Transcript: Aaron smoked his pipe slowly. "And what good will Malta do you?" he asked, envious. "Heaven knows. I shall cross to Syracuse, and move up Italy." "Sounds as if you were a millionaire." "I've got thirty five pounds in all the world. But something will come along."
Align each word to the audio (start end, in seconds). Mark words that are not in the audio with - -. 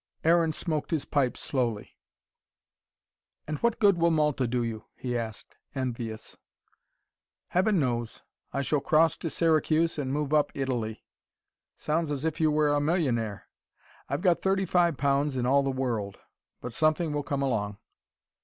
Aaron 0.23 0.51
smoked 0.51 0.89
his 0.89 1.05
pipe 1.05 1.37
slowly. 1.37 1.95
"And 3.45 3.59
what 3.59 3.79
good 3.79 3.99
will 3.99 4.09
Malta 4.09 4.47
do 4.47 4.63
you?" 4.63 4.85
he 4.95 5.15
asked, 5.15 5.53
envious. 5.75 6.37
"Heaven 7.49 7.79
knows. 7.79 8.23
I 8.51 8.63
shall 8.63 8.79
cross 8.79 9.15
to 9.17 9.29
Syracuse, 9.29 9.99
and 9.99 10.11
move 10.11 10.33
up 10.33 10.51
Italy." 10.55 11.03
"Sounds 11.75 12.09
as 12.09 12.25
if 12.25 12.41
you 12.41 12.49
were 12.49 12.69
a 12.69 12.81
millionaire." 12.81 13.47
"I've 14.09 14.21
got 14.21 14.39
thirty 14.39 14.65
five 14.65 14.97
pounds 14.97 15.35
in 15.35 15.45
all 15.45 15.61
the 15.61 15.69
world. 15.69 16.17
But 16.61 16.73
something 16.73 17.13
will 17.13 17.21
come 17.21 17.43
along." 17.43 17.77